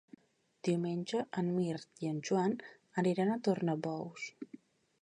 [0.67, 2.57] Diumenge en Mirt i en Joan
[3.05, 4.29] aniran a Tornabous.